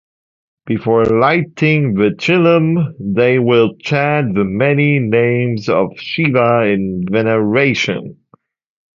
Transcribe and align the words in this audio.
Before 0.65 1.05
lighting 1.05 1.93
the 1.93 2.09
chillum 2.17 2.95
they 2.99 3.37
will 3.37 3.75
chant 3.77 4.33
the 4.33 4.43
many 4.45 4.97
names 4.97 5.69
of 5.69 5.91
Shiva 5.99 6.63
in 6.63 7.03
veneration. 7.07 8.17